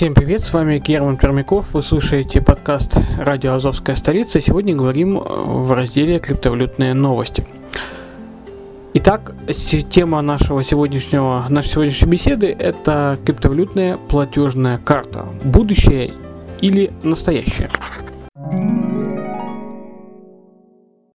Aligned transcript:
Всем 0.00 0.14
привет, 0.14 0.40
с 0.40 0.54
вами 0.54 0.78
Герман 0.78 1.18
Пермяков, 1.18 1.74
вы 1.74 1.82
слушаете 1.82 2.40
подкаст 2.40 2.96
«Радио 3.18 3.52
Азовская 3.52 3.94
столица». 3.94 4.40
Сегодня 4.40 4.74
говорим 4.74 5.18
э, 5.18 5.22
в 5.22 5.72
разделе 5.72 6.18
«Криптовалютные 6.18 6.94
новости». 6.94 7.44
Итак, 8.94 9.34
тема 9.90 10.22
нашего 10.22 10.64
сегодняшнего, 10.64 11.44
нашей 11.50 11.68
сегодняшней 11.72 12.08
беседы– 12.08 12.46
это 12.58 13.18
криптовалютная 13.26 13.98
платежная 13.98 14.78
карта. 14.78 15.26
Будущее 15.44 16.12
или 16.62 16.90
настоящее? 17.02 17.68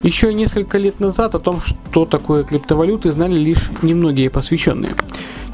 Еще 0.03 0.31
несколько 0.31 0.77
лет 0.77 0.99
назад 0.99 1.33
о 1.33 1.39
том, 1.39 1.59
что 1.59 2.05
такое 2.05 2.43
криптовалюты, 2.43 3.11
знали 3.11 3.35
лишь 3.35 3.71
немногие 3.81 4.29
посвященные. 4.29 4.93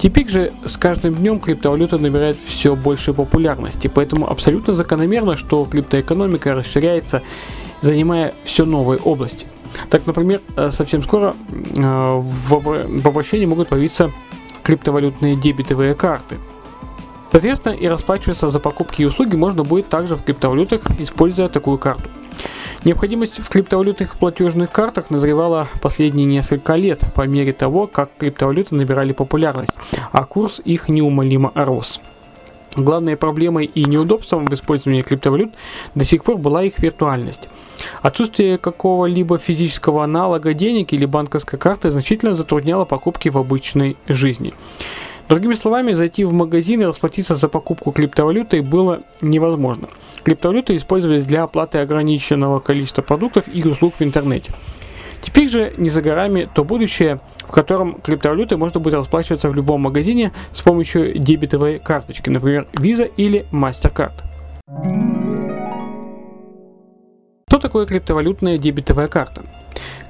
Теперь 0.01 0.27
же 0.27 0.51
с 0.65 0.77
каждым 0.77 1.13
днем 1.13 1.39
криптовалюта 1.39 1.99
набирает 1.99 2.35
все 2.43 2.75
больше 2.75 3.13
популярности, 3.13 3.87
поэтому 3.87 4.27
абсолютно 4.27 4.73
закономерно, 4.73 5.37
что 5.37 5.63
криптоэкономика 5.63 6.55
расширяется, 6.55 7.21
занимая 7.81 8.33
все 8.43 8.65
новые 8.65 8.99
области. 8.99 9.45
Так, 9.91 10.07
например, 10.07 10.41
э, 10.55 10.71
совсем 10.71 11.03
скоро 11.03 11.35
э, 11.51 11.81
в 11.83 13.07
обращении 13.07 13.45
могут 13.45 13.69
появиться 13.69 14.11
криптовалютные 14.63 15.35
дебетовые 15.35 15.93
карты. 15.93 16.39
Соответственно, 17.31 17.73
и 17.73 17.85
расплачиваться 17.85 18.49
за 18.49 18.59
покупки 18.59 19.03
и 19.03 19.05
услуги 19.05 19.35
можно 19.35 19.63
будет 19.63 19.87
также 19.87 20.15
в 20.15 20.23
криптовалютах, 20.23 20.81
используя 20.99 21.47
такую 21.47 21.77
карту. 21.77 22.09
Необходимость 22.83 23.39
в 23.39 23.47
криптовалютных 23.47 24.17
платежных 24.17 24.71
картах 24.71 25.11
назревала 25.11 25.67
последние 25.81 26.25
несколько 26.25 26.73
лет 26.73 27.03
по 27.13 27.27
мере 27.27 27.53
того, 27.53 27.85
как 27.85 28.09
криптовалюты 28.17 28.73
набирали 28.73 29.13
популярность, 29.13 29.77
а 30.11 30.25
курс 30.25 30.59
их 30.65 30.89
неумолимо 30.89 31.51
рос. 31.53 32.01
Главной 32.75 33.17
проблемой 33.17 33.65
и 33.65 33.85
неудобством 33.85 34.47
в 34.47 34.53
использовании 34.53 35.03
криптовалют 35.03 35.51
до 35.93 36.05
сих 36.05 36.23
пор 36.23 36.37
была 36.37 36.63
их 36.63 36.79
виртуальность. 36.79 37.49
Отсутствие 38.01 38.57
какого-либо 38.57 39.37
физического 39.37 40.03
аналога 40.03 40.55
денег 40.55 40.91
или 40.93 41.05
банковской 41.05 41.59
карты 41.59 41.91
значительно 41.91 42.33
затрудняло 42.33 42.85
покупки 42.85 43.29
в 43.29 43.37
обычной 43.37 43.95
жизни. 44.07 44.53
Другими 45.31 45.53
словами, 45.55 45.93
зайти 45.93 46.25
в 46.25 46.33
магазин 46.33 46.81
и 46.81 46.85
расплатиться 46.85 47.35
за 47.35 47.47
покупку 47.47 47.93
криптовалютой 47.93 48.59
было 48.59 49.03
невозможно. 49.21 49.87
Криптовалюты 50.23 50.75
использовались 50.75 51.23
для 51.23 51.43
оплаты 51.43 51.77
ограниченного 51.77 52.59
количества 52.59 53.01
продуктов 53.01 53.45
и 53.47 53.65
услуг 53.65 53.95
в 53.97 54.01
интернете. 54.01 54.51
Теперь 55.21 55.47
же 55.47 55.73
не 55.77 55.89
за 55.89 56.01
горами 56.01 56.49
то 56.53 56.65
будущее, 56.65 57.21
в 57.47 57.51
котором 57.53 58.01
криптовалютой 58.01 58.57
можно 58.57 58.81
будет 58.81 58.95
расплачиваться 58.95 59.47
в 59.47 59.55
любом 59.55 59.79
магазине 59.79 60.33
с 60.51 60.61
помощью 60.63 61.17
дебетовой 61.17 61.79
карточки, 61.79 62.29
например, 62.29 62.67
Visa 62.73 63.09
или 63.15 63.45
MasterCard. 63.53 64.25
Что 67.47 67.57
такое 67.57 67.85
криптовалютная 67.85 68.57
дебетовая 68.57 69.07
карта? 69.07 69.43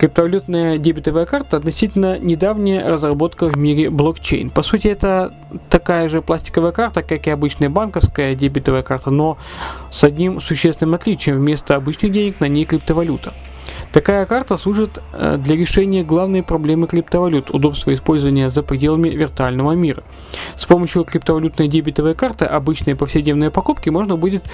Криптовалютная 0.02 0.80
дебетовая 0.80 1.28
карта 1.28 1.58
относительно 1.58 2.18
недавняя 2.18 2.90
разработка 2.90 3.48
в 3.48 3.56
мире 3.56 3.92
блокчейн. 3.92 4.50
По 4.50 4.64
сути, 4.64 4.88
это 4.88 5.32
такая 5.70 6.08
же 6.08 6.24
пластиковая 6.24 6.72
карта, 6.72 7.04
как 7.04 7.28
и 7.28 7.30
обычная 7.30 7.70
банковская 7.70 8.34
дебетовая 8.34 8.82
карта, 8.82 9.12
но 9.12 9.38
с 9.92 10.04
одним 10.04 10.42
существенным 10.42 10.96
отличием. 10.96 11.38
Вместо 11.38 11.76
обычных 11.76 12.12
денег 12.14 12.40
на 12.40 12.48
ней 12.48 12.66
криптовалюта. 12.66 13.36
Такая 13.92 14.26
карта 14.26 14.56
служит 14.56 15.02
э, 15.12 15.38
для 15.38 15.56
решения 15.58 16.04
главной 16.04 16.44
проблемы 16.44 16.88
криптовалют– 16.88 17.50
удобства 17.52 17.94
использования 17.94 18.50
за 18.50 18.64
пределами 18.64 19.10
виртуального 19.10 19.74
мира. 19.74 20.04
С 20.56 20.66
помощью 20.66 21.04
криптовалютной 21.04 21.68
дебетовой 21.68 22.16
карты 22.16 22.46
обычные 22.46 22.96
повседневные 22.96 23.52
покупки 23.52 23.90
можно 23.90 24.16
будет 24.16 24.46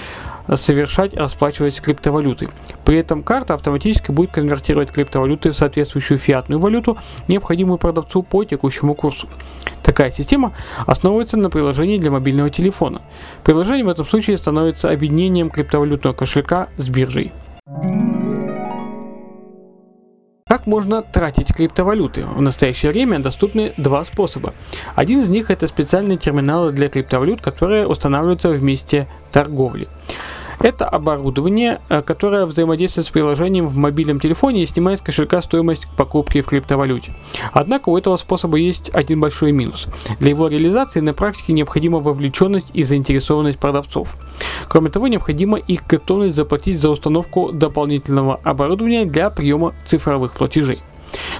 э, 0.48 0.56
совершать, 0.56 1.14
расплачиваясь 1.14 1.80
криптовалютой. 1.80 2.48
При 2.84 2.98
этом 2.98 3.22
карта 3.22 3.54
автоматически 3.54 4.10
будет 4.10 4.32
конвертировать 4.32 4.90
криптовалюты 4.90 5.52
в 5.52 5.56
соответствующую 5.56 6.18
фиатную 6.18 6.58
валюту, 6.58 6.98
необходимую 7.28 7.78
продавцу 7.78 8.24
по 8.24 8.42
текущему 8.42 8.96
курсу. 8.96 9.28
Такая 9.84 10.10
система 10.10 10.52
основывается 10.84 11.36
на 11.36 11.48
приложении 11.48 11.98
для 11.98 12.10
мобильного 12.10 12.50
телефона. 12.50 13.02
Приложение 13.44 13.84
в 13.84 13.88
этом 13.88 14.04
случае 14.04 14.36
становится 14.36 14.90
объединением 14.90 15.48
криптовалютного 15.48 16.12
кошелька 16.12 16.68
с 16.76 16.88
биржей. 16.88 17.32
Можно 20.68 21.02
тратить 21.02 21.52
криптовалюты? 21.52 22.24
В 22.24 22.40
настоящее 22.40 22.92
время 22.92 23.18
доступны 23.18 23.72
два 23.76 24.04
способа. 24.04 24.54
Один 24.94 25.18
из 25.20 25.28
них 25.28 25.50
это 25.50 25.66
специальные 25.66 26.18
терминалы 26.18 26.72
для 26.72 26.88
криптовалют, 26.88 27.40
которые 27.40 27.86
устанавливаются 27.86 28.50
в 28.50 28.62
месте 28.62 29.08
торговли. 29.32 29.88
Это 30.60 30.86
оборудование, 30.86 31.80
э, 31.88 32.02
которое 32.02 32.46
взаимодействует 32.46 33.06
с 33.06 33.10
приложением 33.10 33.68
в 33.68 33.76
мобильном 33.76 34.18
телефоне 34.18 34.62
и 34.62 34.66
снимает 34.66 34.98
с 34.98 35.02
кошелька 35.02 35.40
стоимость 35.40 35.86
покупки 35.96 36.40
в 36.40 36.46
криптовалюте. 36.46 37.12
Однако 37.52 37.90
у 37.90 37.96
этого 37.96 38.16
способа 38.16 38.56
есть 38.56 38.90
один 38.92 39.20
большой 39.20 39.52
минус. 39.52 39.86
Для 40.18 40.30
его 40.30 40.48
реализации 40.48 41.00
на 41.00 41.14
практике 41.14 41.52
необходима 41.52 42.00
вовлеченность 42.00 42.70
и 42.74 42.82
заинтересованность 42.82 43.58
продавцов. 43.58 44.16
Кроме 44.68 44.90
того, 44.90 45.06
необходима 45.06 45.58
их 45.58 45.86
готовность 45.86 46.36
заплатить 46.36 46.78
за 46.78 46.90
установку 46.90 47.52
дополнительного 47.52 48.40
оборудования 48.42 49.04
для 49.04 49.30
приема 49.30 49.74
цифровых 49.84 50.32
платежей. 50.32 50.80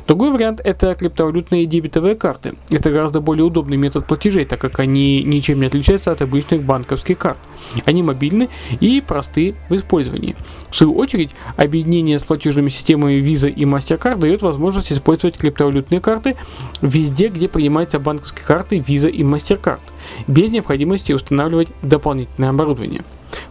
Другой 0.06 0.30
вариант– 0.30 0.60
это 0.64 0.94
криптовалютные 0.94 1.66
дебетовые 1.66 2.14
карты. 2.14 2.54
Это 2.70 2.90
гораздо 2.90 3.20
более 3.20 3.44
удобный 3.44 3.76
метод 3.76 4.06
платежей, 4.06 4.44
так 4.44 4.60
как 4.60 4.78
они 4.78 5.22
ничем 5.22 5.60
не 5.60 5.66
отличаются 5.66 6.10
от 6.10 6.22
обычных 6.22 6.62
банковских 6.62 7.18
карт. 7.18 7.38
Они 7.84 8.02
мобильны 8.02 8.48
и 8.80 9.00
просты 9.00 9.54
в 9.68 9.74
использовании. 9.74 10.36
В 10.70 10.76
свою 10.76 10.94
очередь, 10.94 11.30
объединение 11.56 12.18
с 12.18 12.24
платежными 12.24 12.68
системами 12.68 13.20
Visa 13.20 13.50
и 13.50 13.64
MasterCard 13.64 14.18
дает 14.18 14.42
возможность 14.42 14.92
использовать 14.92 15.36
криптовалютные 15.36 16.00
карты 16.00 16.36
везде, 16.80 17.28
где 17.28 17.48
принимаются 17.48 17.98
банковские 17.98 18.46
карты 18.46 18.78
Visa 18.78 19.10
и 19.10 19.22
MasterCard, 19.22 19.80
без 20.26 20.52
необходимости 20.52 21.12
устанавливать 21.12 21.68
дополнительное 21.82 22.50
оборудование. 22.50 23.02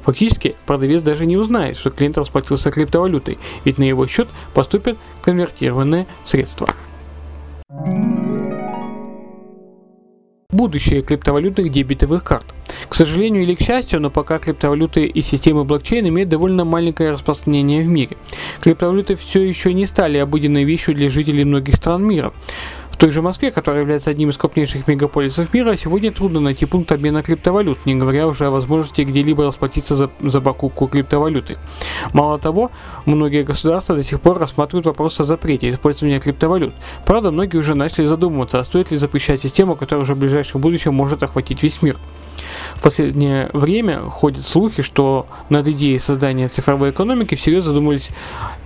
Фактически, 0.08 0.56
продавец 0.66 1.02
даже 1.02 1.26
не 1.26 1.36
узнает, 1.36 1.76
что 1.76 1.90
клиент 1.90 2.18
расплатился 2.18 2.72
криптовалютой, 2.72 3.38
ведь 3.66 3.78
на 3.78 3.84
его 3.84 4.08
счет 4.08 4.30
поступят 4.54 4.98
конвертированные 5.22 6.08
средства. 6.24 6.70
Будущее 10.50 11.02
криптовалютных 11.02 11.70
дебетовых 11.70 12.24
карт. 12.24 12.46
К 12.88 12.96
сожалению 12.96 13.44
или 13.44 13.54
к 13.54 13.60
счастью, 13.60 14.00
но 14.00 14.10
пока 14.10 14.40
криптовалюты 14.40 15.06
и 15.08 15.22
системы 15.22 15.66
блокчейн 15.66 16.08
имеют 16.08 16.30
довольно 16.30 16.64
маленькое 16.64 17.12
распространение 17.12 17.84
в 17.84 17.90
мире. 17.90 18.16
Криптовалюты 18.62 19.18
все 19.18 19.42
еще 19.42 19.74
не 19.74 19.86
стали 19.86 20.20
обыденной 20.20 20.64
вещью 20.64 20.96
для 20.96 21.10
жителей 21.10 21.44
многих 21.44 21.76
стран 21.76 22.06
мира. 22.06 22.32
Той 22.98 23.12
же 23.12 23.22
Москве, 23.22 23.52
которая 23.52 23.82
является 23.82 24.10
одним 24.10 24.30
из 24.30 24.38
крупнейших 24.38 24.88
мегаполисов 24.88 25.54
мира, 25.54 25.76
сегодня 25.76 26.12
трудно 26.12 26.40
найти 26.40 26.66
пункт 26.66 26.92
обмена 26.92 27.22
криптовалют, 27.22 27.86
не 27.86 27.94
говоря 27.94 28.28
уже 28.28 28.48
о 28.48 28.50
возможности 28.50 29.04
где-либо 29.04 29.46
расплатиться 29.46 29.96
за, 29.96 30.10
за 30.20 30.42
покупку 30.42 30.88
криптовалюты. 30.88 31.58
Мало 32.14 32.40
того, 32.40 32.72
многие 33.06 33.44
государства 33.44 33.96
до 33.96 34.02
сих 34.02 34.20
пор 34.20 34.40
рассматривают 34.40 34.88
вопрос 34.88 35.20
о 35.20 35.26
запрете 35.26 35.70
использования 35.70 36.20
криптовалют. 36.20 36.74
Правда, 37.06 37.30
многие 37.30 37.58
уже 37.58 37.76
начали 37.76 38.06
задумываться, 38.06 38.60
а 38.60 38.64
стоит 38.64 38.90
ли 38.90 38.98
запрещать 38.98 39.42
систему, 39.42 39.76
которая 39.76 40.02
уже 40.02 40.16
в 40.16 40.18
ближайшем 40.18 40.60
будущем 40.60 40.96
может 40.96 41.22
охватить 41.22 41.62
весь 41.62 41.84
мир. 41.84 41.98
В 42.76 42.82
последнее 42.82 43.52
время 43.54 44.00
ходят 44.10 44.48
слухи, 44.48 44.82
что 44.82 45.28
над 45.50 45.68
идеей 45.68 46.00
создания 46.00 46.48
цифровой 46.48 46.90
экономики 46.90 47.36
всерьез 47.36 47.66
задумались 47.66 48.10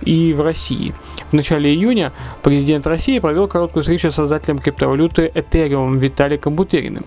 и 0.02 0.32
в 0.32 0.40
России. 0.40 0.94
В 1.32 1.34
начале 1.34 1.72
июня 1.72 2.12
президент 2.42 2.86
России 2.86 3.18
провел 3.18 3.48
короткую 3.48 3.82
встречу 3.84 4.10
с 4.10 4.16
создателем 4.16 4.58
криптовалюты 4.58 5.32
Ethereum 5.34 5.96
Виталиком 5.96 6.54
Бутериным, 6.54 7.06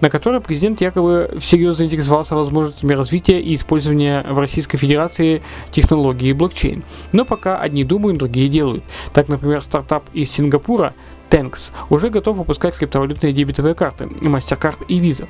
на 0.00 0.10
которой 0.10 0.40
президент 0.40 0.80
якобы 0.80 1.36
всерьез 1.38 1.76
заинтересовался 1.76 2.34
возможностями 2.34 2.94
развития 2.94 3.40
и 3.40 3.54
использования 3.54 4.26
в 4.28 4.40
Российской 4.40 4.76
Федерации 4.76 5.44
технологии 5.70 6.32
блокчейн. 6.32 6.82
Но 7.12 7.24
пока 7.24 7.60
одни 7.60 7.84
думают, 7.84 8.18
другие 8.18 8.48
делают. 8.48 8.82
Так, 9.12 9.28
например, 9.28 9.62
стартап 9.62 10.02
из 10.14 10.32
Сингапура 10.32 10.92
Tanks 11.30 11.70
уже 11.90 12.10
готов 12.10 12.38
выпускать 12.38 12.74
криптовалютные 12.74 13.32
дебетовые 13.32 13.76
карты 13.76 14.06
MasterCard 14.06 14.86
и 14.88 14.98
Visa. 14.98 15.28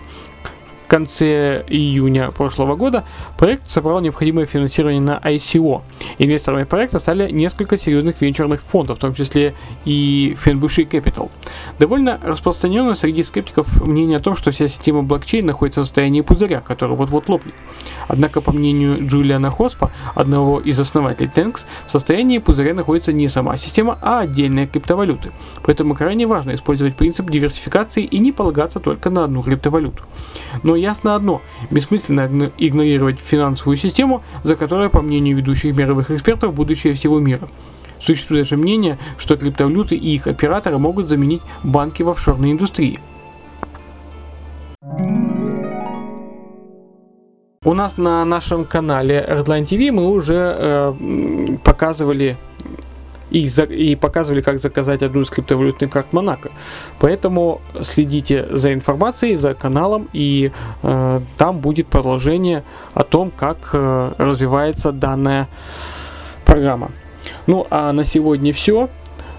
Конце 0.90 1.64
июня 1.68 2.32
прошлого 2.32 2.74
года 2.74 3.04
проект 3.38 3.70
собрал 3.70 4.00
необходимое 4.00 4.44
финансирование 4.44 5.00
на 5.00 5.18
ICO. 5.18 5.82
Инвесторами 6.18 6.64
проекта 6.64 6.98
стали 6.98 7.30
несколько 7.30 7.78
серьезных 7.78 8.20
венчурных 8.20 8.60
фондов, 8.60 8.98
в 8.98 9.00
том 9.00 9.14
числе 9.14 9.54
и 9.84 10.36
Fenbushi 10.44 10.88
Capital. 10.90 11.30
Довольно 11.78 12.18
распространено 12.20 12.96
среди 12.96 13.22
скептиков 13.22 13.86
мнение 13.86 14.16
о 14.16 14.20
том, 14.20 14.34
что 14.34 14.50
вся 14.50 14.66
система 14.66 15.04
блокчейн 15.04 15.46
находится 15.46 15.82
в 15.82 15.84
состоянии 15.84 16.22
пузыря, 16.22 16.60
который 16.60 16.96
вот-вот 16.96 17.28
лопнет. 17.28 17.54
Однако, 18.08 18.40
по 18.40 18.50
мнению 18.50 19.06
Джулиана 19.06 19.50
Хоспа, 19.50 19.92
одного 20.16 20.58
из 20.58 20.80
основателей 20.80 21.30
Tanks, 21.32 21.66
в 21.86 21.92
состоянии 21.92 22.38
пузыря 22.38 22.74
находится 22.74 23.12
не 23.12 23.28
сама 23.28 23.56
система, 23.56 23.96
а 24.02 24.20
отдельные 24.20 24.66
криптовалюты. 24.66 25.30
Поэтому 25.62 25.94
крайне 25.94 26.26
важно 26.26 26.52
использовать 26.54 26.96
принцип 26.96 27.30
диверсификации 27.30 28.02
и 28.02 28.18
не 28.18 28.32
полагаться 28.32 28.80
только 28.80 29.08
на 29.10 29.22
одну 29.22 29.40
криптовалюту. 29.42 30.02
Но 30.64 30.79
ясно 30.80 31.14
одно, 31.14 31.42
бессмысленно 31.70 32.50
игнорировать 32.58 33.20
финансовую 33.20 33.76
систему, 33.76 34.22
за 34.42 34.56
которой, 34.56 34.90
по 34.90 35.02
мнению 35.02 35.36
ведущих 35.36 35.76
мировых 35.76 36.10
экспертов, 36.10 36.54
будущее 36.54 36.94
всего 36.94 37.20
мира. 37.20 37.48
Существует 38.00 38.44
даже 38.44 38.56
мнение, 38.56 38.98
что 39.18 39.36
криптовалюты 39.36 39.94
и 39.94 40.14
их 40.14 40.26
операторы 40.26 40.78
могут 40.78 41.08
заменить 41.08 41.42
банки 41.62 42.02
в 42.02 42.08
офшорной 42.08 42.52
индустрии. 42.52 42.98
У 47.62 47.74
нас 47.74 47.98
на 47.98 48.24
нашем 48.24 48.64
канале 48.64 49.22
Redline 49.28 49.64
TV 49.64 49.92
мы 49.92 50.08
уже 50.08 50.56
э, 50.56 51.56
показывали 51.62 52.38
и, 53.30 53.48
за, 53.48 53.64
и 53.64 53.94
показывали, 53.94 54.40
как 54.40 54.58
заказать 54.58 55.02
одну 55.02 55.20
из 55.22 55.30
криптовалютных 55.30 55.90
карт 55.90 56.12
Монако. 56.12 56.50
Поэтому 56.98 57.60
следите 57.82 58.46
за 58.50 58.72
информацией, 58.72 59.36
за 59.36 59.54
каналом, 59.54 60.08
и 60.12 60.52
э, 60.82 61.20
там 61.36 61.58
будет 61.58 61.86
продолжение 61.86 62.64
о 62.94 63.04
том, 63.04 63.30
как 63.30 63.70
э, 63.72 64.12
развивается 64.18 64.92
данная 64.92 65.48
программа. 66.44 66.90
Ну 67.46 67.66
а 67.70 67.92
на 67.92 68.04
сегодня 68.04 68.52
все. 68.52 68.88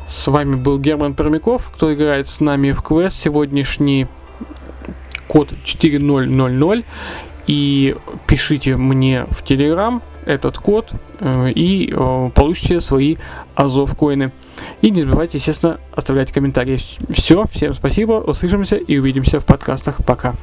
С 0.08 0.28
вами 0.28 0.56
был 0.56 0.78
Герман 0.78 1.14
Пермяков, 1.14 1.72
кто 1.74 1.94
играет 1.94 2.28
с 2.28 2.42
нами 2.42 2.72
в 2.72 2.82
квест. 2.82 3.16
Сегодняшний 3.16 4.08
код 5.28 5.54
4000 5.64 6.84
и 7.48 7.96
пишите 8.28 8.76
мне 8.78 9.26
в 9.30 9.44
Телеграм 9.44 10.02
этот 10.26 10.58
код 10.58 10.94
э, 11.20 11.52
и 11.52 11.92
э, 11.92 12.30
получите 12.34 12.80
свои 12.80 13.18
Азов 13.56 13.96
коины. 13.96 14.32
И 14.82 14.92
не 14.92 15.02
забывайте, 15.04 15.38
естественно, 15.38 15.80
оставлять 15.96 16.32
комментарии. 16.32 16.80
Все, 17.10 17.46
всем 17.52 17.74
спасибо, 17.74 18.14
услышимся 18.14 18.78
и 18.78 18.98
увидимся 18.98 19.40
в 19.40 19.46
подкастах. 19.46 19.98
Пока. 20.06 20.36